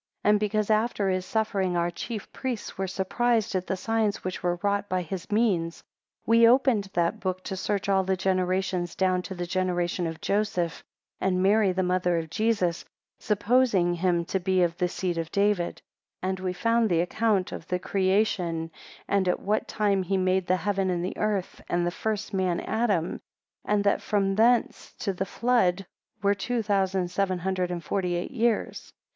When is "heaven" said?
20.57-20.89